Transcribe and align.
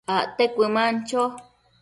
acte 0.17 0.43
cuëman 0.55 0.95
cho 1.07 1.23